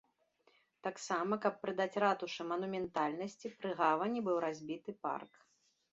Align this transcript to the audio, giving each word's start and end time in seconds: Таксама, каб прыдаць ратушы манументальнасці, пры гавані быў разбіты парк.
Таксама, 0.87 1.33
каб 1.43 1.59
прыдаць 1.65 1.99
ратушы 2.05 2.41
манументальнасці, 2.53 3.55
пры 3.61 3.77
гавані 3.83 4.19
быў 4.29 4.37
разбіты 4.49 4.91
парк. 5.05 5.33